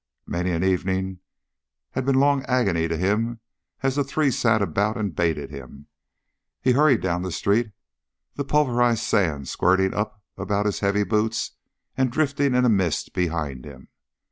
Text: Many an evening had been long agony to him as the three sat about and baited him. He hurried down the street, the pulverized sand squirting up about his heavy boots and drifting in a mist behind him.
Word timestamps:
Many 0.25 0.49
an 0.49 0.63
evening 0.63 1.19
had 1.91 2.07
been 2.07 2.19
long 2.19 2.43
agony 2.45 2.87
to 2.87 2.97
him 2.97 3.39
as 3.83 3.95
the 3.97 4.03
three 4.03 4.31
sat 4.31 4.59
about 4.59 4.97
and 4.97 5.15
baited 5.15 5.51
him. 5.51 5.85
He 6.59 6.71
hurried 6.71 7.01
down 7.01 7.21
the 7.21 7.31
street, 7.31 7.69
the 8.33 8.43
pulverized 8.43 9.03
sand 9.03 9.47
squirting 9.47 9.93
up 9.93 10.23
about 10.37 10.65
his 10.65 10.79
heavy 10.79 11.03
boots 11.03 11.51
and 11.95 12.11
drifting 12.11 12.55
in 12.55 12.65
a 12.65 12.67
mist 12.67 13.13
behind 13.13 13.63
him. 13.63 13.89